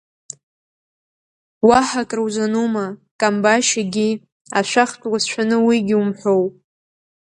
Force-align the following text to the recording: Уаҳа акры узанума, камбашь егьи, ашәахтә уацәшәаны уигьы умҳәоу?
Уаҳа 1.67 2.01
акры 2.05 2.21
узанума, 2.27 2.85
камбашь 3.19 3.71
егьи, 3.81 4.09
ашәахтә 4.57 5.05
уацәшәаны 5.11 5.57
уигьы 5.65 5.95
умҳәоу? 6.01 6.43